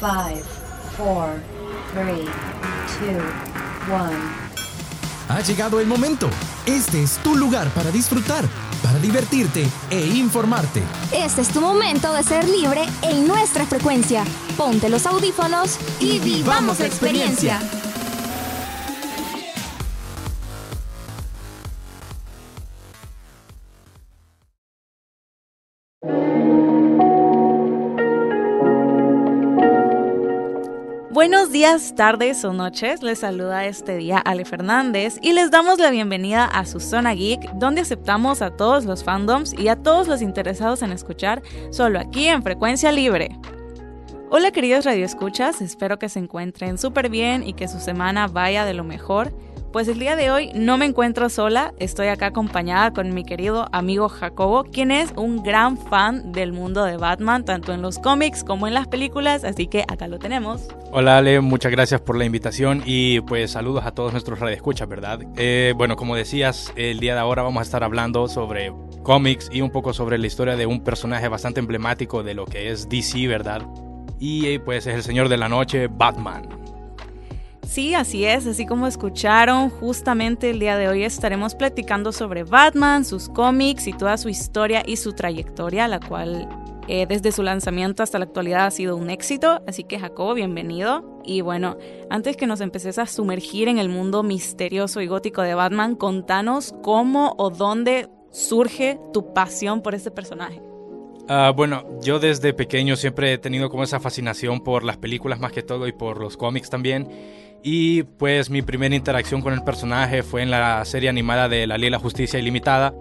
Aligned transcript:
5, 0.00 0.42
4, 0.96 1.34
3, 1.94 2.06
2, 2.16 3.22
1. 3.88 4.44
Ha 5.28 5.40
llegado 5.40 5.80
el 5.80 5.86
momento. 5.86 6.28
Este 6.66 7.02
es 7.02 7.16
tu 7.18 7.36
lugar 7.36 7.68
para 7.70 7.90
disfrutar, 7.90 8.44
para 8.82 8.98
divertirte 8.98 9.66
e 9.90 10.06
informarte. 10.06 10.82
Este 11.12 11.42
es 11.42 11.48
tu 11.48 11.60
momento 11.60 12.12
de 12.12 12.22
ser 12.22 12.48
libre 12.48 12.84
en 13.02 13.26
nuestra 13.26 13.66
frecuencia. 13.66 14.24
Ponte 14.56 14.88
los 14.88 15.06
audífonos 15.06 15.78
y, 16.00 16.18
vivamos 16.18 16.78
la 16.80 16.86
experiencia. 16.86 17.60
Buenos 31.26 31.50
días, 31.50 31.94
tardes 31.94 32.44
o 32.44 32.52
noches. 32.52 33.02
Les 33.02 33.20
saluda 33.20 33.64
este 33.64 33.96
día 33.96 34.18
Ale 34.18 34.44
Fernández 34.44 35.18
y 35.22 35.32
les 35.32 35.50
damos 35.50 35.78
la 35.78 35.88
bienvenida 35.88 36.44
a 36.44 36.66
su 36.66 36.80
Zona 36.80 37.14
Geek, 37.14 37.50
donde 37.54 37.80
aceptamos 37.80 38.42
a 38.42 38.50
todos 38.50 38.84
los 38.84 39.02
fandoms 39.02 39.54
y 39.58 39.68
a 39.68 39.76
todos 39.76 40.06
los 40.06 40.20
interesados 40.20 40.82
en 40.82 40.92
escuchar 40.92 41.42
solo 41.70 41.98
aquí 41.98 42.28
en 42.28 42.42
Frecuencia 42.42 42.92
Libre. 42.92 43.38
Hola 44.28 44.50
queridos 44.50 44.84
radioescuchas, 44.84 45.62
espero 45.62 45.98
que 45.98 46.10
se 46.10 46.18
encuentren 46.18 46.76
súper 46.76 47.08
bien 47.08 47.42
y 47.42 47.54
que 47.54 47.68
su 47.68 47.80
semana 47.80 48.26
vaya 48.26 48.66
de 48.66 48.74
lo 48.74 48.84
mejor. 48.84 49.32
Pues 49.74 49.88
el 49.88 49.98
día 49.98 50.14
de 50.14 50.30
hoy 50.30 50.52
no 50.54 50.78
me 50.78 50.86
encuentro 50.86 51.28
sola, 51.28 51.74
estoy 51.80 52.06
acá 52.06 52.26
acompañada 52.26 52.92
con 52.92 53.12
mi 53.12 53.24
querido 53.24 53.66
amigo 53.72 54.08
Jacobo, 54.08 54.62
quien 54.62 54.92
es 54.92 55.12
un 55.16 55.42
gran 55.42 55.76
fan 55.76 56.30
del 56.30 56.52
mundo 56.52 56.84
de 56.84 56.96
Batman, 56.96 57.44
tanto 57.44 57.72
en 57.72 57.82
los 57.82 57.98
cómics 57.98 58.44
como 58.44 58.68
en 58.68 58.74
las 58.74 58.86
películas, 58.86 59.42
así 59.42 59.66
que 59.66 59.82
acá 59.88 60.06
lo 60.06 60.20
tenemos. 60.20 60.68
Hola 60.92 61.18
Ale, 61.18 61.40
muchas 61.40 61.72
gracias 61.72 62.00
por 62.00 62.16
la 62.16 62.24
invitación 62.24 62.84
y 62.86 63.18
pues 63.22 63.50
saludos 63.50 63.84
a 63.84 63.90
todos 63.90 64.12
nuestros 64.12 64.38
radioescuchas, 64.38 64.86
¿verdad? 64.88 65.18
Eh, 65.36 65.74
bueno, 65.76 65.96
como 65.96 66.14
decías, 66.14 66.72
el 66.76 67.00
día 67.00 67.14
de 67.14 67.20
ahora 67.20 67.42
vamos 67.42 67.58
a 67.58 67.64
estar 67.64 67.82
hablando 67.82 68.28
sobre 68.28 68.72
cómics 69.02 69.50
y 69.52 69.60
un 69.60 69.70
poco 69.70 69.92
sobre 69.92 70.18
la 70.18 70.28
historia 70.28 70.54
de 70.54 70.66
un 70.66 70.84
personaje 70.84 71.26
bastante 71.26 71.58
emblemático 71.58 72.22
de 72.22 72.34
lo 72.34 72.46
que 72.46 72.70
es 72.70 72.88
DC, 72.88 73.26
¿verdad? 73.26 73.66
Y 74.20 74.56
pues 74.60 74.86
es 74.86 74.94
el 74.94 75.02
Señor 75.02 75.28
de 75.28 75.36
la 75.36 75.48
Noche, 75.48 75.88
Batman. 75.88 76.63
Sí, 77.74 77.92
así 77.92 78.24
es, 78.24 78.46
así 78.46 78.66
como 78.66 78.86
escucharon, 78.86 79.68
justamente 79.68 80.48
el 80.48 80.60
día 80.60 80.76
de 80.76 80.86
hoy 80.86 81.02
estaremos 81.02 81.56
platicando 81.56 82.12
sobre 82.12 82.44
Batman, 82.44 83.04
sus 83.04 83.28
cómics 83.28 83.88
y 83.88 83.92
toda 83.92 84.16
su 84.16 84.28
historia 84.28 84.84
y 84.86 84.94
su 84.94 85.12
trayectoria, 85.12 85.88
la 85.88 85.98
cual 85.98 86.48
eh, 86.86 87.06
desde 87.08 87.32
su 87.32 87.42
lanzamiento 87.42 88.04
hasta 88.04 88.20
la 88.20 88.26
actualidad 88.26 88.66
ha 88.66 88.70
sido 88.70 88.96
un 88.96 89.10
éxito. 89.10 89.60
Así 89.66 89.82
que 89.82 89.98
Jacobo, 89.98 90.34
bienvenido. 90.34 91.20
Y 91.24 91.40
bueno, 91.40 91.76
antes 92.10 92.36
que 92.36 92.46
nos 92.46 92.60
empeces 92.60 92.96
a 93.00 93.06
sumergir 93.06 93.66
en 93.66 93.78
el 93.78 93.88
mundo 93.88 94.22
misterioso 94.22 95.00
y 95.00 95.08
gótico 95.08 95.42
de 95.42 95.54
Batman, 95.54 95.96
contanos 95.96 96.76
cómo 96.80 97.34
o 97.38 97.50
dónde 97.50 98.08
surge 98.30 99.00
tu 99.12 99.34
pasión 99.34 99.82
por 99.82 99.96
este 99.96 100.12
personaje. 100.12 100.62
Uh, 101.28 101.52
bueno, 101.54 101.84
yo 102.02 102.20
desde 102.20 102.52
pequeño 102.52 102.94
siempre 102.94 103.32
he 103.32 103.38
tenido 103.38 103.70
como 103.70 103.82
esa 103.82 103.98
fascinación 103.98 104.60
por 104.60 104.84
las 104.84 104.98
películas 104.98 105.40
más 105.40 105.50
que 105.50 105.62
todo 105.62 105.88
y 105.88 105.92
por 105.92 106.20
los 106.20 106.36
cómics 106.36 106.70
también. 106.70 107.08
Y 107.66 108.02
pues 108.02 108.50
mi 108.50 108.60
primera 108.60 108.94
interacción 108.94 109.40
con 109.40 109.54
el 109.54 109.64
personaje 109.64 110.22
fue 110.22 110.42
en 110.42 110.50
la 110.50 110.84
serie 110.84 111.08
animada 111.08 111.48
de 111.48 111.66
La 111.66 111.78
Ley 111.78 111.88
y 111.88 111.90
la 111.90 111.98
Justicia 111.98 112.38
Ilimitada. 112.38 112.92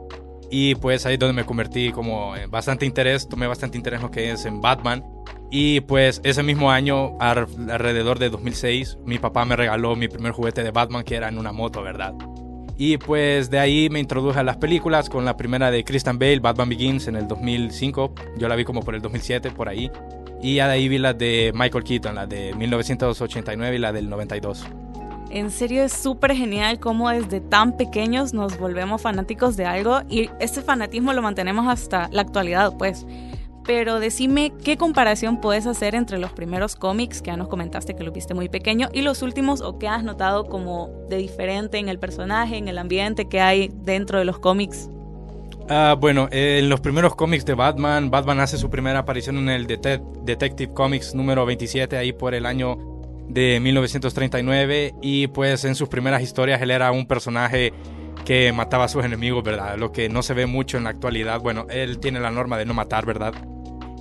Y 0.49 0.75
pues 0.75 1.05
ahí 1.05 1.15
es 1.15 1.19
donde 1.19 1.33
me 1.33 1.45
convertí 1.45 1.91
como 1.91 2.33
bastante 2.47 2.85
interés, 2.85 3.27
tomé 3.27 3.45
bastante 3.45 3.77
interés 3.77 3.97
en 3.97 4.03
lo 4.03 4.11
que 4.11 4.31
es 4.31 4.45
en 4.45 4.61
Batman. 4.61 5.03
Y 5.51 5.81
pues 5.81 6.21
ese 6.23 6.43
mismo 6.43 6.71
año, 6.71 7.17
alrededor 7.19 8.19
de 8.19 8.29
2006, 8.29 8.99
mi 9.05 9.19
papá 9.19 9.43
me 9.43 9.57
regaló 9.57 9.97
mi 9.97 10.07
primer 10.07 10.31
juguete 10.31 10.63
de 10.63 10.71
Batman 10.71 11.03
que 11.03 11.15
era 11.17 11.27
en 11.27 11.37
una 11.37 11.51
moto, 11.51 11.83
¿verdad? 11.83 12.13
Y 12.85 12.97
pues 12.97 13.49
de 13.49 13.59
ahí 13.59 13.89
me 13.89 14.01
introduje 14.01 14.37
a 14.37 14.43
las 14.43 14.57
películas 14.57 15.07
con 15.07 15.23
la 15.23 15.37
primera 15.37 15.71
de 15.71 15.85
Christian 15.85 16.19
Bale, 16.19 16.41
Batman 16.41 16.67
Begins 16.67 17.07
en 17.07 17.15
el 17.15 17.29
2005. 17.29 18.13
Yo 18.37 18.49
la 18.49 18.57
vi 18.57 18.65
como 18.65 18.81
por 18.81 18.93
el 18.93 19.01
2007, 19.01 19.51
por 19.51 19.69
ahí. 19.69 19.89
Y 20.41 20.55
de 20.55 20.63
ahí 20.63 20.89
vi 20.89 20.97
las 20.97 21.17
de 21.17 21.53
Michael 21.55 21.85
Keaton, 21.85 22.13
la 22.13 22.27
de 22.27 22.53
1989 22.53 23.77
y 23.77 23.79
la 23.79 23.93
del 23.93 24.09
92. 24.09 24.65
En 25.29 25.49
serio 25.49 25.81
es 25.85 25.93
súper 25.93 26.35
genial 26.35 26.81
cómo 26.81 27.09
desde 27.09 27.39
tan 27.39 27.77
pequeños 27.77 28.33
nos 28.33 28.59
volvemos 28.59 29.01
fanáticos 29.01 29.55
de 29.55 29.65
algo 29.65 30.01
y 30.09 30.29
este 30.41 30.61
fanatismo 30.61 31.13
lo 31.13 31.21
mantenemos 31.21 31.65
hasta 31.69 32.09
la 32.11 32.23
actualidad, 32.23 32.73
pues. 32.77 33.05
Pero 33.65 33.99
decime 33.99 34.51
qué 34.63 34.75
comparación 34.77 35.39
puedes 35.39 35.67
hacer 35.67 35.95
entre 35.95 36.17
los 36.17 36.33
primeros 36.33 36.75
cómics 36.75 37.21
que 37.21 37.27
ya 37.27 37.37
nos 37.37 37.47
comentaste 37.47 37.95
que 37.95 38.03
lo 38.03 38.11
viste 38.11 38.33
muy 38.33 38.49
pequeño 38.49 38.89
y 38.91 39.01
los 39.01 39.21
últimos 39.21 39.61
o 39.61 39.79
qué 39.79 39.87
has 39.87 40.03
notado 40.03 40.45
como 40.45 40.89
de 41.09 41.17
diferente 41.17 41.77
en 41.77 41.87
el 41.87 41.97
personaje, 41.97 42.57
en 42.57 42.67
el 42.67 42.77
ambiente 42.77 43.29
que 43.29 43.39
hay 43.39 43.71
dentro 43.73 44.19
de 44.19 44.25
los 44.25 44.39
cómics. 44.39 44.89
Ah, 45.69 45.95
bueno, 45.97 46.27
en 46.31 46.67
los 46.67 46.81
primeros 46.81 47.15
cómics 47.15 47.45
de 47.45 47.53
Batman, 47.53 48.11
Batman 48.11 48.41
hace 48.41 48.57
su 48.57 48.69
primera 48.69 48.99
aparición 48.99 49.37
en 49.37 49.49
el 49.49 49.65
Detective 49.65 50.73
Comics 50.73 51.15
número 51.15 51.45
27, 51.45 51.95
ahí 51.95 52.11
por 52.11 52.33
el 52.33 52.45
año 52.45 52.77
de 53.29 53.61
1939, 53.61 54.95
y 55.01 55.27
pues 55.27 55.63
en 55.63 55.75
sus 55.75 55.87
primeras 55.87 56.21
historias 56.21 56.61
él 56.61 56.71
era 56.71 56.91
un 56.91 57.07
personaje 57.07 57.71
que 58.25 58.51
mataba 58.51 58.85
a 58.85 58.87
sus 58.89 59.05
enemigos, 59.05 59.41
¿verdad? 59.41 59.77
Lo 59.77 59.93
que 59.93 60.09
no 60.09 60.21
se 60.21 60.33
ve 60.33 60.45
mucho 60.45 60.77
en 60.77 60.83
la 60.83 60.89
actualidad. 60.89 61.39
Bueno, 61.39 61.65
él 61.69 61.99
tiene 61.99 62.19
la 62.19 62.31
norma 62.31 62.57
de 62.57 62.65
no 62.65 62.73
matar, 62.73 63.05
¿verdad? 63.05 63.33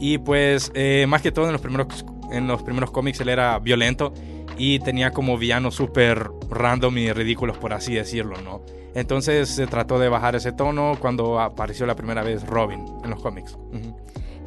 Y 0.03 0.19
pues 0.19 0.73
eh, 0.75 1.07
más 1.07 1.23
que 1.23 1.31
todo 1.31 1.47
en 1.47 1.53
los 1.53 1.61
primeros, 1.61 2.05
en 2.33 2.49
los 2.49 2.65
primeros 2.65 2.91
cómics 2.91 3.21
él 3.21 3.29
era 3.29 3.57
violento 3.61 4.13
y 4.59 4.81
tenía 4.81 5.13
como 5.13 5.39
villanos 5.39 5.77
súper 5.77 6.29
random 6.51 6.99
y 6.99 7.13
ridículos, 7.13 7.57
por 7.57 7.73
así 7.73 7.95
decirlo, 7.95 8.35
¿no? 8.43 8.63
Entonces 8.97 9.49
se 9.49 9.69
trató 9.69 10.01
de 10.01 10.09
bajar 10.09 10.35
ese 10.35 10.51
tono 10.51 10.97
cuando 10.99 11.39
apareció 11.39 11.87
la 11.87 11.95
primera 11.95 12.25
vez 12.25 12.45
Robin 12.45 12.85
en 13.05 13.11
los 13.11 13.23
cómics. 13.23 13.57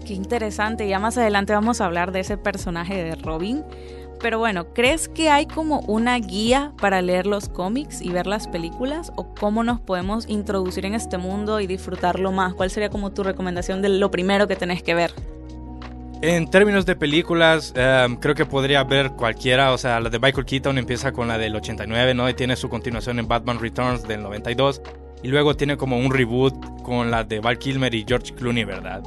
Qué 0.06 0.14
interesante, 0.14 0.90
ya 0.90 1.00
más 1.00 1.18
adelante 1.18 1.54
vamos 1.54 1.80
a 1.80 1.86
hablar 1.86 2.12
de 2.12 2.20
ese 2.20 2.38
personaje 2.38 3.02
de 3.02 3.16
Robin. 3.16 3.64
Pero 4.20 4.40
bueno, 4.40 4.74
¿crees 4.74 5.08
que 5.08 5.30
hay 5.30 5.46
como 5.46 5.80
una 5.88 6.18
guía 6.20 6.74
para 6.82 7.02
leer 7.02 7.28
los 7.28 7.48
cómics 7.48 8.02
y 8.02 8.10
ver 8.10 8.28
las 8.28 8.50
películas? 8.50 9.14
¿O 9.16 9.34
cómo 9.36 9.64
nos 9.64 9.80
podemos 9.80 10.28
introducir 10.28 10.86
en 10.86 10.96
este 10.96 11.18
mundo 11.18 11.62
y 11.62 11.68
disfrutarlo 11.68 12.34
más? 12.34 12.54
¿Cuál 12.56 12.72
sería 12.72 12.90
como 12.90 13.12
tu 13.12 13.24
recomendación 13.24 13.82
de 13.82 13.88
lo 13.88 14.12
primero 14.12 14.50
que 14.50 14.58
tenés 14.58 14.84
que 14.84 14.96
ver? 14.96 15.14
En 16.22 16.50
términos 16.50 16.86
de 16.86 16.96
películas, 16.96 17.74
em, 17.76 18.16
creo 18.16 18.36
que 18.36 18.46
podría 18.46 18.84
ver 18.84 19.12
cualquiera. 19.12 19.74
O 19.74 19.78
sea, 19.78 20.00
la 20.00 20.09
de 20.09 20.20
Michael 20.20 20.46
Keaton 20.46 20.78
empieza 20.78 21.12
con 21.12 21.28
la 21.28 21.38
del 21.38 21.56
89, 21.56 22.14
¿no? 22.14 22.28
Y 22.30 22.34
tiene 22.34 22.56
su 22.56 22.70
continuación 22.70 23.20
en 23.20 23.28
Batman 23.28 23.59
Returns 23.59 24.03
del 24.03 24.24
92. 24.24 24.81
Y 25.24 25.28
luego 25.28 25.56
tiene 25.56 25.78
como 25.78 25.98
un 25.98 26.12
reboot 26.12 26.81
con 26.84 27.12
la 27.12 27.24
de 27.24 27.40
Val 27.40 27.58
Kilmer 27.58 27.94
y 27.94 28.06
George 28.08 28.34
Clooney, 28.34 28.64
¿verdad? 28.64 29.03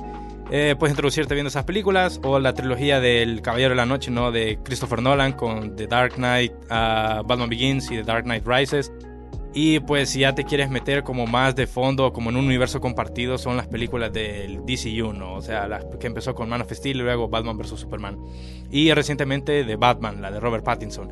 Eh, 0.50 0.74
puedes 0.78 0.92
introducirte 0.92 1.34
viendo 1.34 1.48
esas 1.48 1.64
películas 1.64 2.20
o 2.24 2.38
la 2.38 2.54
trilogía 2.54 3.00
del 3.00 3.42
Caballero 3.42 3.70
de 3.70 3.76
la 3.76 3.86
Noche, 3.86 4.10
¿no? 4.10 4.32
De 4.32 4.58
Christopher 4.62 5.02
Nolan 5.02 5.32
con 5.32 5.76
The 5.76 5.86
Dark 5.86 6.14
Knight, 6.14 6.52
uh, 6.64 7.22
Batman 7.26 7.50
Begins 7.50 7.90
y 7.90 7.96
The 7.96 8.04
Dark 8.04 8.24
Knight 8.24 8.46
Rises. 8.46 8.90
Y 9.54 9.80
pues 9.80 10.10
si 10.10 10.20
ya 10.20 10.34
te 10.34 10.44
quieres 10.44 10.70
meter 10.70 11.02
como 11.02 11.26
más 11.26 11.56
de 11.56 11.66
fondo, 11.66 12.12
como 12.12 12.30
en 12.30 12.36
un 12.36 12.46
universo 12.46 12.80
compartido, 12.80 13.38
son 13.38 13.56
las 13.56 13.66
películas 13.66 14.12
del 14.12 14.60
DCU, 14.66 15.12
¿no? 15.12 15.34
O 15.34 15.42
sea, 15.42 15.66
las 15.66 15.84
que 15.98 16.06
empezó 16.06 16.34
con 16.34 16.48
Man 16.48 16.60
of 16.60 16.72
Steel 16.72 16.98
y 16.98 17.02
luego 17.02 17.28
Batman 17.28 17.56
vs. 17.56 17.80
Superman. 17.80 18.18
Y 18.70 18.92
recientemente 18.92 19.64
de 19.64 19.76
Batman, 19.76 20.20
la 20.20 20.30
de 20.30 20.38
Robert 20.38 20.64
Pattinson. 20.64 21.10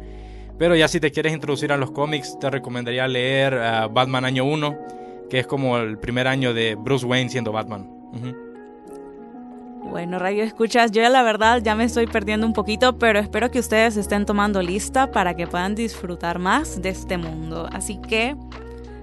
Pero 0.59 0.77
ya 0.77 0.89
si 0.89 1.01
te 1.01 1.11
quieres 1.11 1.33
introducir 1.33 1.73
a 1.73 1.77
los 1.77 1.91
cómics, 1.91 2.39
te 2.39 2.51
recomendaría 2.51 3.09
leer 3.09 3.55
uh, 3.55 3.93
Batman 3.93 4.25
Año 4.25 4.45
1, 4.45 4.79
que 5.29 5.39
es 5.41 5.47
como 5.47 5.79
el 5.79 5.99
primer 5.99 6.29
año 6.29 6.55
de 6.55 6.77
Bruce 6.77 7.05
Wayne 7.05 7.31
siendo 7.31 7.53
Batman. 7.53 7.91
Bueno, 9.91 10.19
Radio 10.19 10.43
Escuchas, 10.43 10.91
yo 10.91 11.09
la 11.09 11.23
verdad 11.23 11.63
ya 11.63 11.75
me 11.75 11.85
estoy 11.85 12.07
perdiendo 12.07 12.47
un 12.47 12.53
poquito, 12.53 12.99
pero 12.99 13.19
espero 13.19 13.51
que 13.51 13.59
ustedes 13.59 13.97
estén 13.97 14.27
tomando 14.27 14.61
lista 14.61 15.11
para 15.11 15.35
que 15.35 15.47
puedan 15.47 15.75
disfrutar 15.75 16.39
más 16.39 16.83
de 16.83 16.91
este 16.91 17.17
mundo. 17.17 17.69
Así 17.73 17.99
que, 18.01 18.37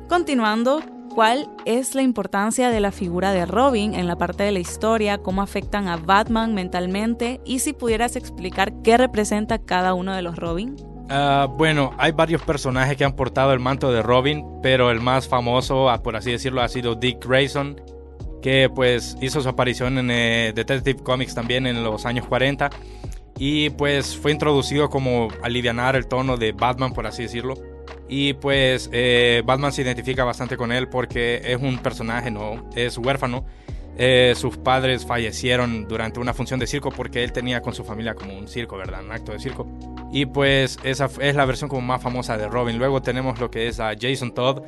continuando, 0.07 0.81
¿cuál 1.15 1.49
es 1.65 1.95
la 1.95 2.03
importancia 2.03 2.69
de 2.69 2.79
la 2.79 2.91
figura 2.91 3.31
de 3.31 3.45
Robin 3.45 3.95
en 3.95 4.07
la 4.07 4.17
parte 4.17 4.43
de 4.43 4.51
la 4.51 4.59
historia? 4.59 5.17
¿Cómo 5.17 5.41
afectan 5.41 5.87
a 5.87 5.97
Batman 5.97 6.53
mentalmente? 6.53 7.41
Y 7.45 7.59
si 7.59 7.73
pudieras 7.73 8.15
explicar 8.15 8.73
qué 8.83 8.97
representa 8.97 9.59
cada 9.59 9.93
uno 9.93 10.13
de 10.13 10.21
los 10.21 10.35
Robin. 10.35 10.75
Uh, 11.09 11.47
bueno, 11.57 11.91
hay 11.97 12.11
varios 12.11 12.41
personajes 12.43 12.97
que 12.97 13.03
han 13.03 13.13
portado 13.13 13.51
el 13.53 13.59
manto 13.59 13.91
de 13.91 14.01
Robin, 14.01 14.45
pero 14.61 14.89
el 14.89 15.01
más 15.01 15.27
famoso, 15.27 15.87
por 16.03 16.15
así 16.15 16.31
decirlo, 16.31 16.61
ha 16.61 16.69
sido 16.69 16.95
Dick 16.95 17.25
Grayson, 17.25 17.79
que 18.43 18.69
pues 18.69 19.17
hizo 19.21 19.41
su 19.41 19.49
aparición 19.49 19.97
en 19.97 20.11
eh, 20.11 20.51
Detective 20.53 21.01
Comics 21.01 21.33
también 21.33 21.65
en 21.65 21.81
los 21.81 22.05
años 22.05 22.27
40 22.27 22.69
y 23.39 23.71
pues 23.71 24.17
fue 24.17 24.31
introducido 24.31 24.89
como 24.89 25.29
alivianar 25.41 25.95
el 25.95 26.07
tono 26.07 26.35
de 26.37 26.51
Batman 26.51 26.93
por 26.93 27.07
así 27.07 27.23
decirlo 27.23 27.55
y 28.09 28.33
pues 28.33 28.89
eh, 28.91 29.41
Batman 29.45 29.71
se 29.71 29.81
identifica 29.81 30.25
bastante 30.25 30.57
con 30.57 30.73
él 30.73 30.89
porque 30.89 31.41
es 31.45 31.59
un 31.59 31.79
personaje 31.79 32.29
no 32.29 32.69
es 32.75 32.97
huérfano 32.97 33.45
eh, 33.95 34.33
sus 34.35 34.57
padres 34.57 35.05
fallecieron 35.05 35.87
durante 35.87 36.19
una 36.19 36.33
función 36.33 36.59
de 36.59 36.65
circo 36.65 36.89
porque 36.89 37.23
él 37.23 37.31
tenía 37.31 37.61
con 37.61 37.73
su 37.75 37.83
familia 37.83 38.15
como 38.15 38.35
un 38.35 38.47
circo, 38.47 38.75
¿verdad? 38.75 39.03
Un 39.03 39.11
acto 39.11 39.31
de 39.31 39.39
circo. 39.39 39.67
Y 40.11 40.25
pues 40.25 40.79
esa 40.83 41.09
es 41.21 41.35
la 41.35 41.45
versión 41.45 41.69
como 41.69 41.81
más 41.81 42.01
famosa 42.01 42.35
de 42.35 42.47
Robin. 42.47 42.79
Luego 42.79 43.03
tenemos 43.03 43.39
lo 43.39 43.51
que 43.51 43.67
es 43.67 43.79
a 43.79 43.93
Jason 43.99 44.33
Todd, 44.33 44.63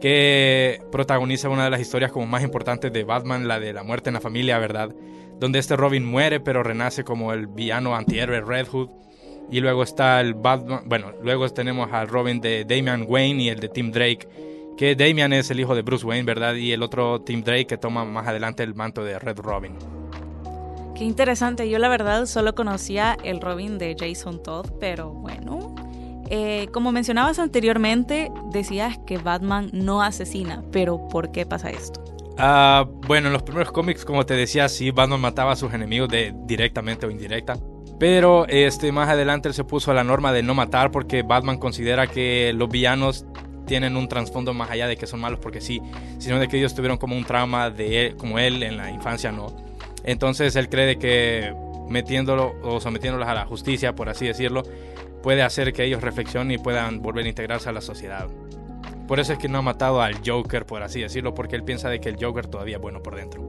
que 0.00 0.80
protagoniza 0.92 1.48
una 1.48 1.64
de 1.64 1.70
las 1.70 1.80
historias 1.80 2.12
como 2.12 2.26
más 2.26 2.42
importantes 2.42 2.92
de 2.92 3.04
Batman, 3.04 3.48
la 3.48 3.58
de 3.60 3.72
la 3.72 3.82
muerte 3.82 4.10
en 4.10 4.14
la 4.14 4.20
familia, 4.20 4.58
¿verdad? 4.58 4.94
Donde 5.38 5.58
este 5.58 5.76
Robin 5.76 6.04
muere 6.04 6.40
pero 6.40 6.62
renace 6.62 7.04
como 7.04 7.32
el 7.32 7.46
villano 7.46 7.94
antihéroe 7.94 8.40
Red 8.40 8.68
Hood. 8.68 8.90
Y 9.50 9.60
luego 9.60 9.84
está 9.84 10.20
el 10.20 10.34
Batman, 10.34 10.82
bueno, 10.86 11.12
luego 11.22 11.48
tenemos 11.50 11.92
al 11.92 12.08
Robin 12.08 12.40
de 12.40 12.64
Damian 12.64 13.04
Wayne 13.08 13.44
y 13.44 13.48
el 13.48 13.60
de 13.60 13.68
Tim 13.68 13.92
Drake, 13.92 14.28
que 14.76 14.96
Damian 14.96 15.32
es 15.32 15.50
el 15.52 15.60
hijo 15.60 15.74
de 15.76 15.82
Bruce 15.82 16.04
Wayne, 16.04 16.24
¿verdad? 16.24 16.54
Y 16.54 16.72
el 16.72 16.82
otro 16.82 17.20
Tim 17.20 17.44
Drake 17.44 17.66
que 17.66 17.78
toma 17.78 18.04
más 18.04 18.26
adelante 18.26 18.64
el 18.64 18.74
manto 18.74 19.04
de 19.04 19.18
Red 19.18 19.38
Robin. 19.38 19.76
Qué 20.96 21.04
interesante, 21.04 21.68
yo 21.68 21.78
la 21.78 21.88
verdad 21.88 22.26
solo 22.26 22.54
conocía 22.54 23.16
el 23.22 23.40
Robin 23.40 23.78
de 23.78 23.94
Jason 23.98 24.42
Todd, 24.42 24.66
pero 24.80 25.10
bueno. 25.10 25.74
Eh, 26.30 26.68
como 26.72 26.92
mencionabas 26.92 27.38
anteriormente, 27.38 28.30
decías 28.50 28.98
que 29.06 29.18
Batman 29.18 29.70
no 29.72 30.02
asesina, 30.02 30.62
pero 30.72 31.08
¿por 31.08 31.30
qué 31.30 31.46
pasa 31.46 31.70
esto? 31.70 32.02
Ah, 32.38 32.86
bueno, 33.06 33.28
en 33.28 33.32
los 33.32 33.42
primeros 33.42 33.72
cómics, 33.72 34.04
como 34.04 34.26
te 34.26 34.34
decía, 34.34 34.68
sí, 34.68 34.90
Batman 34.90 35.20
mataba 35.20 35.52
a 35.52 35.56
sus 35.56 35.72
enemigos 35.72 36.08
de, 36.08 36.34
directamente 36.44 37.06
o 37.06 37.10
indirecta. 37.10 37.56
Pero 37.98 38.46
este, 38.48 38.92
más 38.92 39.08
adelante 39.08 39.48
él 39.48 39.54
se 39.54 39.64
puso 39.64 39.90
a 39.90 39.94
la 39.94 40.04
norma 40.04 40.32
de 40.32 40.42
no 40.42 40.54
matar 40.54 40.90
porque 40.90 41.22
Batman 41.22 41.56
considera 41.56 42.06
que 42.06 42.52
los 42.54 42.68
villanos 42.68 43.24
tienen 43.66 43.96
un 43.96 44.06
trasfondo 44.06 44.52
más 44.52 44.70
allá 44.70 44.86
de 44.86 44.96
que 44.96 45.06
son 45.06 45.20
malos 45.20 45.40
porque 45.40 45.60
sí, 45.60 45.80
sino 46.18 46.38
de 46.38 46.46
que 46.46 46.58
ellos 46.58 46.74
tuvieron 46.74 46.98
como 46.98 47.16
un 47.16 47.24
trauma 47.24 47.70
de 47.70 48.06
él, 48.06 48.16
como 48.16 48.38
él 48.38 48.62
en 48.62 48.76
la 48.76 48.90
infancia, 48.90 49.32
¿no? 49.32 49.46
Entonces 50.04 50.54
él 50.56 50.68
cree 50.68 50.98
que 50.98 51.54
metiéndolo 51.88 52.54
o 52.62 52.80
sometiéndolos 52.80 53.26
a 53.28 53.34
la 53.34 53.46
justicia, 53.46 53.94
por 53.94 54.08
así 54.08 54.26
decirlo, 54.26 54.62
puede 55.22 55.42
hacer 55.42 55.72
que 55.72 55.84
ellos 55.84 56.02
reflexionen 56.02 56.52
y 56.52 56.58
puedan 56.58 57.02
volver 57.02 57.24
a 57.26 57.28
integrarse 57.28 57.68
a 57.68 57.72
la 57.72 57.80
sociedad. 57.80 58.28
Por 59.06 59.20
eso 59.20 59.32
es 59.32 59.38
que 59.38 59.48
no 59.48 59.58
ha 59.58 59.62
matado 59.62 60.00
al 60.00 60.16
Joker, 60.24 60.66
por 60.66 60.82
así 60.82 61.00
decirlo, 61.00 61.34
porque 61.34 61.56
él 61.56 61.62
piensa 61.62 61.88
de 61.88 62.00
que 62.00 62.08
el 62.08 62.16
Joker 62.20 62.46
todavía 62.46 62.76
es 62.76 62.82
bueno 62.82 63.02
por 63.02 63.14
dentro. 63.14 63.42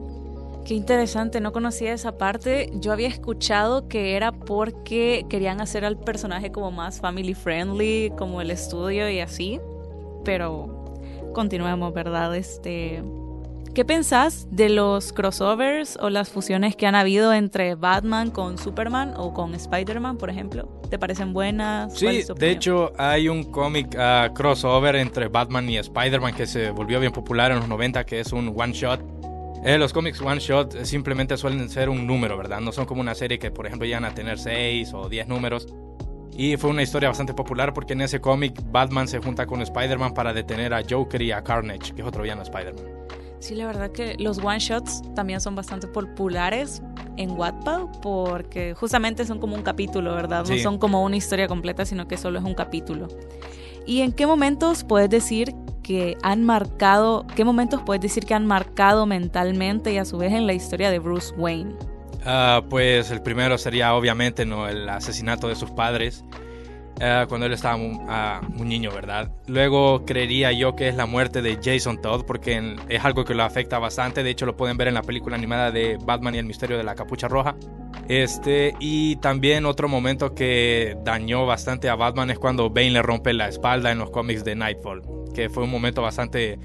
Qué 0.64 0.74
interesante, 0.74 1.40
no 1.40 1.52
conocía 1.52 1.94
esa 1.94 2.18
parte. 2.18 2.70
Yo 2.74 2.92
había 2.92 3.08
escuchado 3.08 3.88
que 3.88 4.16
era 4.16 4.32
porque 4.32 5.24
querían 5.30 5.60
hacer 5.60 5.84
al 5.84 5.98
personaje 5.98 6.52
como 6.52 6.70
más 6.70 7.00
family 7.00 7.34
friendly, 7.34 8.12
como 8.18 8.40
el 8.40 8.50
estudio 8.50 9.10
y 9.10 9.20
así. 9.20 9.60
Pero 10.24 10.84
continuemos, 11.32 11.94
¿verdad? 11.94 12.36
Este. 12.36 13.02
¿Qué 13.78 13.84
pensás 13.84 14.48
de 14.50 14.70
los 14.70 15.12
crossovers 15.12 15.96
o 16.02 16.10
las 16.10 16.30
fusiones 16.30 16.74
que 16.74 16.88
han 16.88 16.96
habido 16.96 17.32
entre 17.32 17.76
Batman 17.76 18.32
con 18.32 18.58
Superman 18.58 19.14
o 19.16 19.32
con 19.32 19.54
Spider-Man, 19.54 20.18
por 20.18 20.30
ejemplo? 20.30 20.82
¿Te 20.90 20.98
parecen 20.98 21.32
buenas? 21.32 21.96
Sí, 21.96 22.24
de 22.36 22.50
hecho 22.50 22.92
hay 22.98 23.28
un 23.28 23.44
cómic 23.52 23.94
ah, 23.96 24.30
crossover 24.34 24.96
entre 24.96 25.28
Batman 25.28 25.68
y 25.70 25.76
Spider-Man 25.76 26.34
que 26.34 26.48
se 26.48 26.72
volvió 26.72 26.98
bien 26.98 27.12
popular 27.12 27.52
en 27.52 27.58
los 27.60 27.68
90, 27.68 28.04
que 28.04 28.18
es 28.18 28.32
un 28.32 28.52
one 28.52 28.72
shot 28.72 29.00
eh, 29.64 29.78
los 29.78 29.92
cómics 29.92 30.20
one 30.20 30.40
shot 30.40 30.82
simplemente 30.82 31.36
suelen 31.36 31.68
ser 31.68 31.88
un 31.88 32.04
número, 32.04 32.36
¿verdad? 32.36 32.58
No 32.58 32.72
son 32.72 32.84
como 32.84 33.00
una 33.00 33.14
serie 33.14 33.38
que, 33.38 33.52
por 33.52 33.64
ejemplo, 33.64 33.86
llegan 33.86 34.04
a 34.04 34.12
tener 34.12 34.40
6 34.40 34.92
o 34.92 35.08
10 35.08 35.28
números. 35.28 35.68
Y 36.36 36.56
fue 36.56 36.70
una 36.70 36.82
historia 36.82 37.10
bastante 37.10 37.32
popular 37.32 37.72
porque 37.74 37.92
en 37.92 38.00
ese 38.00 38.20
cómic 38.20 38.60
Batman 38.72 39.06
se 39.06 39.20
junta 39.20 39.46
con 39.46 39.62
Spider-Man 39.62 40.14
para 40.14 40.32
detener 40.32 40.74
a 40.74 40.82
Joker 40.82 41.22
y 41.22 41.30
a 41.30 41.44
Carnage, 41.44 41.94
que 41.94 42.02
es 42.02 42.08
otro 42.08 42.24
villano 42.24 42.42
de 42.42 42.50
Spider-Man. 42.50 42.97
Sí, 43.40 43.54
la 43.54 43.66
verdad 43.66 43.92
que 43.92 44.16
los 44.18 44.38
one 44.38 44.58
shots 44.58 45.02
también 45.14 45.40
son 45.40 45.54
bastante 45.54 45.86
populares 45.86 46.82
en 47.16 47.30
Wattpad 47.32 48.00
porque 48.02 48.74
justamente 48.74 49.24
son 49.24 49.38
como 49.38 49.54
un 49.54 49.62
capítulo, 49.62 50.14
¿verdad? 50.14 50.44
No 50.48 50.58
son 50.58 50.78
como 50.78 51.02
una 51.04 51.16
historia 51.16 51.46
completa, 51.46 51.84
sino 51.84 52.08
que 52.08 52.16
solo 52.16 52.38
es 52.38 52.44
un 52.44 52.54
capítulo. 52.54 53.08
¿Y 53.86 54.02
en 54.02 54.12
qué 54.12 54.26
momentos 54.26 54.84
puedes 54.84 55.08
decir 55.08 55.54
que 55.82 56.18
han 56.22 56.44
marcado, 56.44 57.26
qué 57.34 57.44
momentos 57.44 57.80
puedes 57.86 58.02
decir 58.02 58.26
que 58.26 58.34
han 58.34 58.44
marcado 58.44 59.06
mentalmente 59.06 59.92
y 59.92 59.98
a 59.98 60.04
su 60.04 60.18
vez 60.18 60.32
en 60.32 60.46
la 60.46 60.52
historia 60.52 60.90
de 60.90 60.98
Bruce 60.98 61.32
Wayne? 61.36 61.74
Ah, 62.24 62.62
pues 62.68 63.10
el 63.10 63.22
primero 63.22 63.56
sería 63.56 63.94
obviamente 63.94 64.44
¿no? 64.44 64.68
el 64.68 64.88
asesinato 64.88 65.48
de 65.48 65.54
sus 65.54 65.70
padres. 65.70 66.24
Eh, 67.00 67.26
cuando 67.28 67.46
él 67.46 67.52
estaba 67.52 67.78
ah, 68.08 68.40
un, 68.58 68.68
niño, 68.68 68.90
¿verdad? 68.92 69.30
Luego 69.46 70.04
creería 70.04 70.52
yo 70.52 70.74
que 70.74 70.88
es 70.88 70.96
la 70.96 71.06
muerte 71.06 71.42
de 71.42 71.58
Jason 71.62 72.00
Todd, 72.00 72.24
porque 72.24 72.76
es 72.88 73.04
algo 73.04 73.24
que 73.24 73.34
lo 73.34 73.44
afecta 73.44 73.78
bastante. 73.78 74.22
De 74.22 74.30
hecho, 74.30 74.46
lo 74.46 74.56
pueden 74.56 74.76
ver 74.76 74.88
en 74.88 74.94
la 74.94 75.02
película 75.02 75.36
animada 75.36 75.70
de 75.70 75.98
Batman 76.04 76.34
y 76.34 76.38
el 76.38 76.46
misterio 76.46 76.76
de 76.76 76.84
la 76.84 76.94
capucha 76.94 77.28
roja. 77.28 77.54
Este, 78.08 78.74
y 78.80 79.16
también 79.16 79.66
otro 79.66 79.88
momento 79.88 80.34
que 80.34 80.96
dañó 81.04 81.46
bastante 81.46 81.88
a 81.88 81.94
Batman 81.94 82.30
es 82.30 82.38
cuando 82.38 82.70
Bane 82.70 82.90
le 82.90 83.02
rompe 83.02 83.32
la 83.32 83.48
espalda 83.48 83.92
en 83.92 83.98
los 83.98 84.10
cómics 84.10 84.44
de 84.44 84.56
Nightfall, 84.56 85.02
que 85.34 85.48
fue 85.48 85.64
un 85.64 85.70
momento 85.70 86.02
bastante 86.02 86.58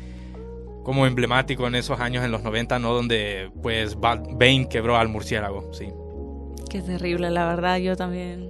como 0.84 1.06
emblemático 1.06 1.68
en 1.68 1.76
esos 1.76 2.00
años 2.00 2.24
en 2.26 2.32
los 2.32 2.44
90, 2.44 2.80
¿no? 2.80 2.94
Donde 2.94 3.52
pues 3.62 3.98
Bane 4.00 4.68
quebró 4.70 4.98
al 4.98 5.10
murciélago, 5.10 5.74
sí. 5.74 5.90
Qué 6.70 6.82
terrible, 6.82 7.30
la 7.30 7.46
verdad, 7.46 7.78
yo 7.78 7.96
también 7.96 8.50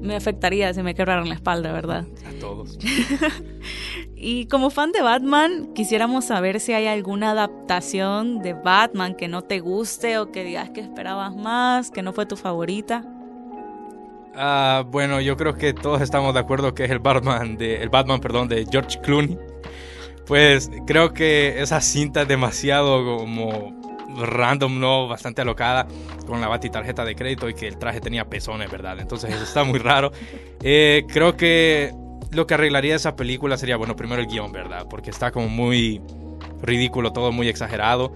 me 0.00 0.16
afectaría 0.16 0.72
si 0.72 0.82
me 0.82 0.94
quebraran 0.94 1.28
la 1.28 1.34
espalda, 1.34 1.72
¿verdad? 1.72 2.06
A 2.26 2.38
todos. 2.38 2.78
y 4.16 4.46
como 4.46 4.70
fan 4.70 4.92
de 4.92 5.02
Batman, 5.02 5.72
quisiéramos 5.74 6.26
saber 6.26 6.60
si 6.60 6.72
hay 6.72 6.86
alguna 6.86 7.32
adaptación 7.32 8.40
de 8.40 8.54
Batman 8.54 9.14
que 9.14 9.28
no 9.28 9.42
te 9.42 9.60
guste 9.60 10.18
o 10.18 10.30
que 10.30 10.44
digas 10.44 10.70
que 10.70 10.80
esperabas 10.80 11.36
más, 11.36 11.90
que 11.90 12.02
no 12.02 12.12
fue 12.12 12.26
tu 12.26 12.36
favorita. 12.36 13.04
Ah, 14.34 14.84
bueno, 14.86 15.20
yo 15.20 15.36
creo 15.36 15.54
que 15.54 15.72
todos 15.72 16.00
estamos 16.00 16.32
de 16.32 16.40
acuerdo 16.40 16.74
que 16.74 16.84
es 16.84 16.90
el 16.90 17.00
Batman 17.00 17.56
de 17.56 17.82
el 17.82 17.88
Batman, 17.88 18.20
perdón, 18.20 18.48
de 18.48 18.66
George 18.70 19.00
Clooney. 19.00 19.36
Pues 20.26 20.70
creo 20.86 21.12
que 21.12 21.60
esa 21.60 21.80
cinta 21.80 22.22
es 22.22 22.28
demasiado 22.28 23.04
como 23.04 23.74
random, 24.16 24.80
¿no? 24.80 25.08
Bastante 25.08 25.42
alocada 25.42 25.86
con 26.26 26.40
la 26.40 26.48
bati 26.48 26.70
tarjeta 26.70 27.04
de 27.04 27.14
crédito 27.14 27.48
y 27.48 27.54
que 27.54 27.68
el 27.68 27.78
traje 27.78 28.00
tenía 28.00 28.24
pezones, 28.24 28.70
¿verdad? 28.70 28.98
Entonces 29.00 29.34
eso 29.34 29.44
está 29.44 29.64
muy 29.64 29.78
raro. 29.78 30.12
Eh, 30.62 31.04
creo 31.08 31.36
que 31.36 31.92
lo 32.30 32.46
que 32.46 32.54
arreglaría 32.54 32.94
esa 32.96 33.16
película 33.16 33.56
sería, 33.56 33.76
bueno, 33.76 33.96
primero 33.96 34.20
el 34.20 34.28
guion, 34.28 34.52
¿verdad? 34.52 34.86
Porque 34.88 35.10
está 35.10 35.30
como 35.30 35.48
muy 35.48 36.00
ridículo, 36.62 37.12
todo 37.12 37.32
muy 37.32 37.48
exagerado. 37.48 38.12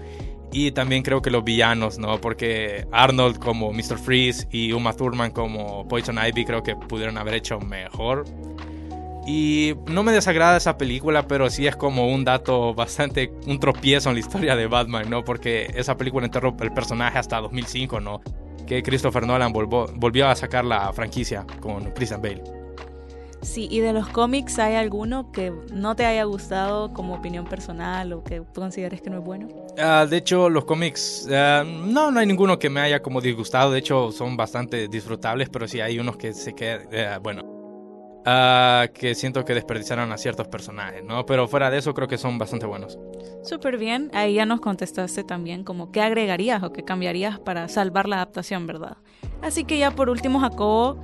Y 0.51 0.71
también 0.71 1.01
creo 1.01 1.23
que 1.23 1.31
los 1.31 1.43
villanos, 1.43 1.97
¿no? 1.97 2.21
Porque 2.21 2.85
Arnold 2.91 3.39
como 3.39 3.73
Mr. 3.73 3.97
Freeze 3.97 4.47
y 4.51 4.71
Uma 4.71 4.93
Thurman 4.93 5.31
como 5.31 5.87
Poison 5.87 6.17
Ivy 6.23 6.45
creo 6.45 6.61
que 6.61 6.75
pudieron 6.75 7.17
haber 7.17 7.33
hecho 7.33 7.59
mejor. 7.59 8.25
Y 9.25 9.75
no 9.87 10.03
me 10.03 10.11
desagrada 10.11 10.57
esa 10.57 10.77
película, 10.77 11.27
pero 11.27 11.49
sí 11.49 11.65
es 11.65 11.75
como 11.75 12.13
un 12.13 12.25
dato 12.25 12.73
bastante, 12.73 13.31
un 13.47 13.59
tropiezo 13.59 14.09
en 14.09 14.15
la 14.15 14.19
historia 14.19 14.55
de 14.55 14.67
Batman, 14.67 15.09
¿no? 15.09 15.23
Porque 15.23 15.71
esa 15.75 15.95
película 15.95 16.25
enterró 16.25 16.55
el 16.59 16.73
personaje 16.73 17.17
hasta 17.17 17.39
2005, 17.39 18.01
¿no? 18.01 18.21
Que 18.67 18.83
Christopher 18.83 19.25
Nolan 19.25 19.53
volvió, 19.53 20.27
a 20.27 20.35
sacar 20.35 20.65
la 20.65 20.91
franquicia 20.91 21.45
con 21.61 21.91
Christian 21.91 22.21
Bale. 22.21 22.43
Sí, 23.41 23.67
y 23.69 23.81
de 23.81 23.91
los 23.91 24.07
cómics, 24.07 24.57
¿hay 24.57 24.75
alguno 24.75 25.31
que 25.33 25.51
no 25.73 25.95
te 25.97 26.05
haya 26.05 26.23
gustado 26.23 26.93
como 26.93 27.15
opinión 27.15 27.45
personal 27.45 28.13
o 28.13 28.23
que 28.23 28.41
consideres 28.55 29.01
que 29.01 29.09
no 29.09 29.19
es 29.19 29.23
bueno? 29.23 29.49
Ah, 29.77 30.05
de 30.09 30.17
hecho, 30.17 30.49
los 30.49 30.63
cómics, 30.63 31.27
ah, 31.29 31.65
no, 31.65 32.09
no 32.09 32.21
hay 32.21 32.25
ninguno 32.25 32.57
que 32.57 32.69
me 32.69 32.79
haya 32.79 33.01
como 33.01 33.19
disgustado. 33.19 33.71
De 33.71 33.79
hecho, 33.79 34.13
son 34.13 34.37
bastante 34.37 34.87
disfrutables, 34.87 35.49
pero 35.49 35.67
sí 35.67 35.81
hay 35.81 35.99
unos 35.99 36.15
que 36.15 36.33
se 36.33 36.53
quedan, 36.53 36.87
eh, 36.91 37.19
bueno, 37.21 37.52
Ah, 38.25 38.87
que 38.93 39.15
siento 39.15 39.43
que 39.43 39.53
desperdiciaron 39.53 40.11
a 40.11 40.17
ciertos 40.17 40.47
personajes, 40.47 41.03
¿no? 41.03 41.25
Pero 41.25 41.47
fuera 41.47 41.69
de 41.69 41.79
eso 41.79 41.93
creo 41.93 42.07
que 42.07 42.17
son 42.17 42.37
bastante 42.37 42.65
buenos. 42.65 42.97
Súper 43.43 43.77
bien, 43.77 44.09
ahí 44.13 44.35
ya 44.35 44.45
nos 44.45 44.61
contestaste 44.61 45.23
también 45.25 45.63
como 45.63 45.91
qué 45.91 46.01
agregarías 46.01 46.63
o 46.63 46.71
qué 46.71 46.83
cambiarías 46.83 47.39
para 47.39 47.67
salvar 47.67 48.07
la 48.07 48.17
adaptación, 48.17 48.65
¿verdad? 48.65 48.97
Así 49.41 49.65
que 49.65 49.77
ya 49.77 49.91
por 49.91 50.09
último, 50.09 50.39
Jacobo, 50.39 51.03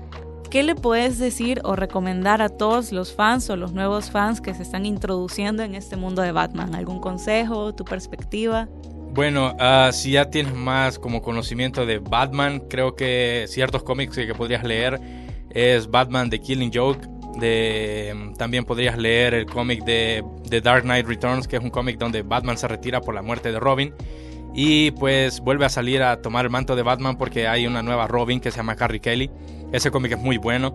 ¿qué 0.49 0.63
le 0.63 0.75
puedes 0.75 1.19
decir 1.19 1.59
o 1.65 1.75
recomendar 1.75 2.41
a 2.41 2.47
todos 2.47 2.93
los 2.93 3.13
fans 3.13 3.49
o 3.49 3.57
los 3.57 3.73
nuevos 3.73 4.11
fans 4.11 4.39
que 4.39 4.53
se 4.53 4.63
están 4.63 4.85
introduciendo 4.85 5.63
en 5.63 5.75
este 5.75 5.97
mundo 5.97 6.21
de 6.21 6.31
Batman? 6.31 6.73
¿Algún 6.73 7.01
consejo, 7.01 7.75
tu 7.75 7.83
perspectiva? 7.83 8.69
Bueno, 9.11 9.55
ah, 9.59 9.89
si 9.91 10.11
ya 10.11 10.29
tienes 10.29 10.53
más 10.53 10.99
como 10.99 11.21
conocimiento 11.21 11.85
de 11.85 11.99
Batman, 11.99 12.61
creo 12.69 12.95
que 12.95 13.45
ciertos 13.49 13.83
cómics 13.83 14.15
que 14.15 14.33
podrías 14.35 14.63
leer 14.63 15.01
es 15.51 15.89
Batman 15.89 16.29
The 16.29 16.39
Killing 16.39 16.72
Joke. 16.74 17.08
De, 17.39 18.34
también 18.38 18.65
podrías 18.65 18.98
leer 18.98 19.34
el 19.34 19.46
cómic 19.46 19.84
de 19.86 20.24
The 20.50 20.62
Dark 20.62 20.84
Knight 20.84 21.08
Returns, 21.08 21.48
que 21.48 21.56
es 21.56 21.63
un 21.63 21.70
cómic 21.70 21.98
donde 21.98 22.22
Batman 22.22 22.58
se 22.58 22.68
retira 22.68 23.01
por 23.01 23.15
la 23.15 23.22
muerte 23.22 23.51
de 23.51 23.60
Robin. 23.60 23.94
Y 24.53 24.91
pues 24.91 25.39
vuelve 25.39 25.65
a 25.65 25.70
salir 25.70 26.01
a 26.01 26.22
tomar 26.22 26.46
el 26.46 26.51
manto 26.51 26.75
de 26.75 26.82
Batman 26.82 27.18
porque 27.18 27.48
hay 27.48 27.68
una 27.68 27.82
nueva 27.82 28.08
Robin 28.08 28.39
que 28.39 28.51
se 28.51 28.58
llama 28.58 28.75
Carrie 28.75 29.00
Kelly. 29.00 29.29
Ese 29.72 29.91
cómic 29.91 30.13
es 30.13 30.20
muy 30.20 30.38
bueno. 30.38 30.74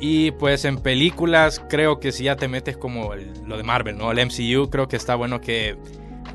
Y 0.00 0.30
pues 0.32 0.64
en 0.64 0.78
películas 0.78 1.62
creo 1.68 2.00
que 2.00 2.10
si 2.10 2.24
ya 2.24 2.36
te 2.36 2.48
metes 2.48 2.76
como 2.76 3.12
lo 3.46 3.56
de 3.56 3.62
Marvel, 3.62 3.98
¿no? 3.98 4.10
El 4.10 4.26
MCU, 4.26 4.70
creo 4.70 4.88
que 4.88 4.96
está 4.96 5.14
bueno 5.14 5.40
que 5.40 5.76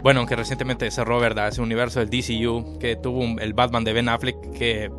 bueno, 0.06 0.20
aunque 0.20 0.36
recientemente 0.36 0.90
cerró, 0.92 1.20
¿verdad? 1.20 1.48
Ese 1.48 1.62
universo 1.62 2.00
del 2.00 2.12
DCU 2.12 2.78
que 2.80 2.96
tuvo 2.96 3.24
el 3.40 3.54
Batman 3.54 3.84
de 3.84 3.92
Ben 3.92 4.08
Affleck, 4.08 4.52
que 4.52 4.92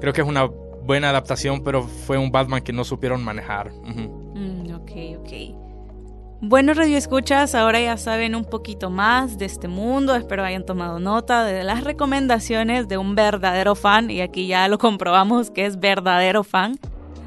creo 0.00 0.14
que 0.14 0.22
es 0.22 0.26
una 0.26 0.48
buena 0.90 1.10
adaptación, 1.10 1.62
pero 1.62 1.84
fue 1.84 2.18
un 2.18 2.32
Batman 2.32 2.62
que 2.62 2.72
no 2.72 2.82
supieron 2.82 3.22
manejar. 3.22 3.70
Mm, 3.70 4.74
ok, 4.74 5.20
ok. 5.20 6.40
Bueno, 6.42 6.74
Radio 6.74 6.96
Escuchas, 6.96 7.54
ahora 7.54 7.80
ya 7.80 7.96
saben 7.96 8.34
un 8.34 8.44
poquito 8.44 8.90
más 8.90 9.38
de 9.38 9.44
este 9.44 9.68
mundo. 9.68 10.16
Espero 10.16 10.42
hayan 10.42 10.66
tomado 10.66 10.98
nota 10.98 11.44
de 11.44 11.62
las 11.62 11.84
recomendaciones 11.84 12.88
de 12.88 12.98
un 12.98 13.14
verdadero 13.14 13.76
fan. 13.76 14.10
Y 14.10 14.20
aquí 14.20 14.48
ya 14.48 14.66
lo 14.66 14.78
comprobamos 14.78 15.52
que 15.52 15.64
es 15.64 15.78
verdadero 15.78 16.42
fan 16.42 16.76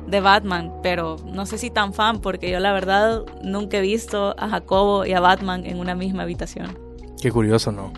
de 0.07 0.19
Batman. 0.19 0.73
Pero 0.83 1.15
no 1.25 1.45
sé 1.45 1.57
si 1.57 1.69
tan 1.69 1.93
fan, 1.93 2.19
porque 2.19 2.51
yo 2.51 2.59
la 2.59 2.73
verdad 2.73 3.21
nunca 3.43 3.77
he 3.77 3.81
visto 3.81 4.35
a 4.37 4.49
Jacobo 4.49 5.05
y 5.05 5.13
a 5.13 5.21
Batman 5.21 5.65
en 5.65 5.79
una 5.79 5.95
misma 5.95 6.23
habitación. 6.23 6.77
Qué 7.21 7.31
curioso, 7.31 7.71
¿no? 7.71 7.93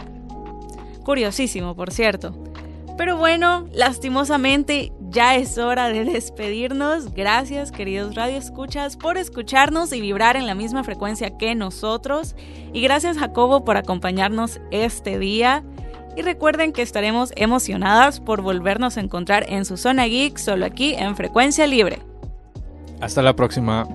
Curiosísimo, 1.03 1.75
por 1.75 1.91
cierto. 1.91 2.35
Pero 2.97 3.17
bueno, 3.17 3.67
lastimosamente 3.73 4.93
ya 5.15 5.35
es 5.35 5.57
hora 5.57 5.87
de 5.87 6.03
despedirnos. 6.03 7.13
Gracias, 7.13 7.71
queridos 7.71 8.15
Radio 8.15 8.37
Escuchas, 8.37 8.97
por 8.97 9.17
escucharnos 9.17 9.93
y 9.93 10.01
vibrar 10.01 10.35
en 10.35 10.45
la 10.45 10.55
misma 10.55 10.83
frecuencia 10.83 11.37
que 11.37 11.55
nosotros. 11.55 12.35
Y 12.73 12.81
gracias, 12.81 13.17
Jacobo, 13.17 13.63
por 13.63 13.77
acompañarnos 13.77 14.59
este 14.71 15.17
día. 15.17 15.63
Y 16.17 16.21
recuerden 16.21 16.73
que 16.73 16.81
estaremos 16.81 17.31
emocionadas 17.37 18.19
por 18.19 18.41
volvernos 18.41 18.97
a 18.97 19.01
encontrar 19.01 19.45
en 19.47 19.63
su 19.63 19.77
zona 19.77 20.05
geek 20.05 20.37
solo 20.37 20.65
aquí 20.65 20.93
en 20.95 21.15
Frecuencia 21.15 21.65
Libre. 21.65 21.99
Hasta 22.99 23.21
la 23.21 23.37
próxima. 23.37 23.87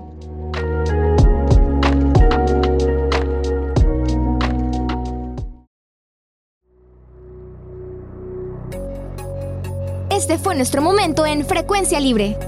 Este 10.31 10.45
fue 10.45 10.55
nuestro 10.55 10.81
momento 10.81 11.27
en 11.27 11.45
Frecuencia 11.45 11.99
Libre. 11.99 12.39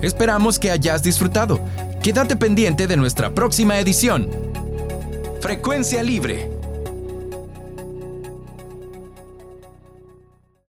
Esperamos 0.00 0.58
que 0.58 0.70
hayas 0.70 1.02
disfrutado. 1.02 1.60
Quédate 2.02 2.34
pendiente 2.34 2.86
de 2.86 2.96
nuestra 2.96 3.28
próxima 3.28 3.78
edición. 3.78 4.30
Frecuencia 5.42 6.02
Libre 6.02 6.55